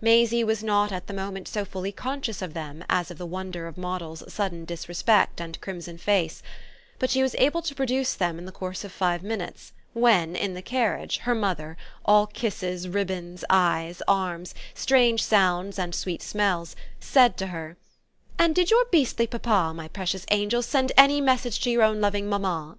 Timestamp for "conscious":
1.92-2.40